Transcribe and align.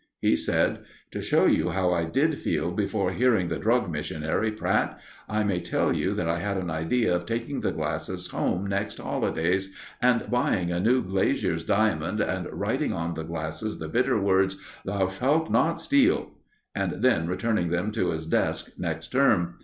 He 0.19 0.35
said: 0.35 0.79
"To 1.11 1.21
show 1.21 1.45
you 1.45 1.69
how 1.69 1.93
I 1.93 2.05
did 2.05 2.39
feel 2.39 2.71
before 2.71 3.11
hearing 3.11 3.49
the 3.49 3.59
Drug 3.59 3.87
Missionary, 3.91 4.49
Pratt, 4.51 4.97
I 5.29 5.43
may 5.43 5.59
tell 5.61 5.95
you 5.95 6.19
I 6.19 6.37
had 6.39 6.57
an 6.57 6.71
idea 6.71 7.13
of 7.15 7.27
taking 7.27 7.59
the 7.59 7.71
glasses 7.71 8.29
home 8.29 8.65
next 8.65 8.97
holidays, 8.97 9.71
and 10.01 10.27
buying 10.31 10.71
a 10.71 10.79
new 10.79 11.03
glazier's 11.03 11.63
diamond 11.63 12.19
and 12.19 12.47
writing 12.51 12.93
on 12.93 13.13
the 13.13 13.21
glasses 13.23 13.77
the 13.77 13.89
bitter 13.89 14.19
words, 14.19 14.57
'THOU 14.85 15.09
SHALT 15.11 15.51
NOT 15.51 15.79
STEAL,' 15.79 16.31
and 16.73 17.03
then 17.03 17.27
returning 17.27 17.67
them 17.69 17.91
to 17.91 18.09
his 18.09 18.25
desk 18.25 18.71
next 18.79 19.09
term. 19.09 19.59